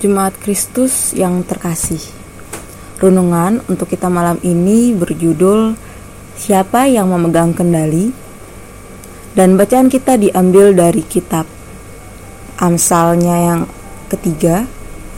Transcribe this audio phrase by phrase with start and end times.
[0.00, 2.00] Jemaat Kristus yang terkasih.
[3.04, 5.76] Renungan untuk kita malam ini berjudul
[6.40, 8.08] Siapa yang memegang kendali?
[9.36, 11.44] Dan bacaan kita diambil dari kitab
[12.56, 13.68] Amsalnya yang
[14.08, 14.64] ketiga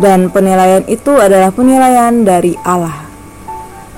[0.00, 3.04] Dan penilaian itu adalah penilaian dari Allah.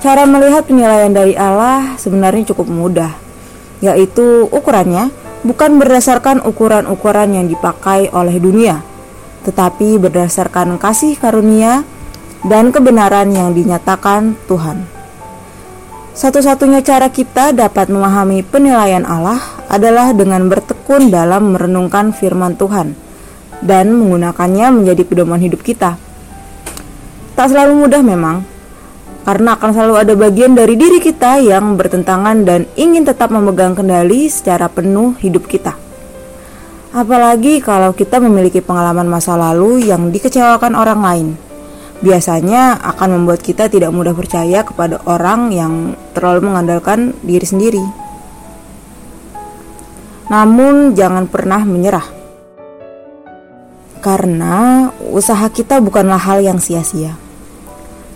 [0.03, 3.15] Cara melihat penilaian dari Allah sebenarnya cukup mudah,
[3.79, 5.15] yaitu ukurannya
[5.47, 8.83] bukan berdasarkan ukuran-ukuran yang dipakai oleh dunia,
[9.47, 11.87] tetapi berdasarkan kasih karunia
[12.43, 14.83] dan kebenaran yang dinyatakan Tuhan.
[16.17, 19.39] Satu-satunya cara kita dapat memahami penilaian Allah
[19.71, 22.97] adalah dengan bertekun dalam merenungkan firman Tuhan
[23.61, 25.95] dan menggunakannya menjadi pedoman hidup kita.
[27.37, 28.41] Tak selalu mudah memang,
[29.27, 34.31] karena akan selalu ada bagian dari diri kita yang bertentangan dan ingin tetap memegang kendali
[34.31, 35.75] secara penuh hidup kita.
[36.95, 41.27] Apalagi kalau kita memiliki pengalaman masa lalu yang dikecewakan orang lain.
[41.99, 45.73] Biasanya akan membuat kita tidak mudah percaya kepada orang yang
[46.15, 47.83] terlalu mengandalkan diri sendiri.
[50.31, 52.03] Namun, jangan pernah menyerah,
[54.03, 57.15] karena usaha kita bukanlah hal yang sia-sia.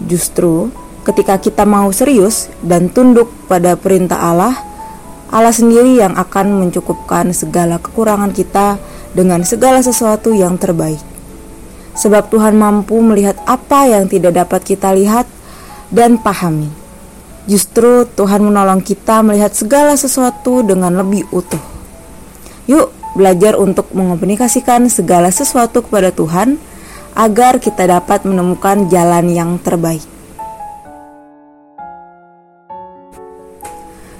[0.04, 0.70] Justru,
[1.02, 4.54] ketika kita mau serius dan tunduk pada perintah Allah,
[5.32, 8.78] Allah sendiri yang akan mencukupkan segala kekurangan kita
[9.16, 11.00] dengan segala sesuatu yang terbaik.
[11.96, 15.28] Sebab Tuhan mampu melihat apa yang tidak dapat kita lihat
[15.92, 16.72] dan pahami.
[17.50, 21.60] Justru Tuhan menolong kita melihat segala sesuatu dengan lebih utuh.
[22.70, 26.56] Yuk, belajar untuk mengomunikasikan segala sesuatu kepada Tuhan
[27.12, 30.21] agar kita dapat menemukan jalan yang terbaik.